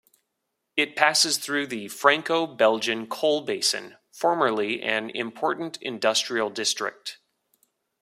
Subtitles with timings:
[0.75, 7.19] It passes through the Franco-Belgian coal basin, formerly an important industrial district.